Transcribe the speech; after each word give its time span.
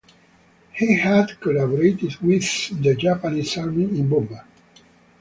He 0.71 0.97
had 0.97 1.39
collaborated 1.39 2.15
with 2.23 2.81
the 2.81 2.95
Japanese 2.95 3.55
army 3.59 3.83
in 3.83 4.09
Burma. 4.09 4.43